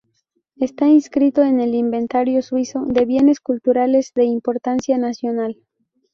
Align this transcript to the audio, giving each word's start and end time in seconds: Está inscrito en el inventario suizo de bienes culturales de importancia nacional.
Está 0.55 0.87
inscrito 0.87 1.43
en 1.43 1.59
el 1.59 1.75
inventario 1.75 2.41
suizo 2.41 2.85
de 2.87 3.05
bienes 3.05 3.39
culturales 3.39 4.13
de 4.15 4.25
importancia 4.25 4.97
nacional. 4.97 5.57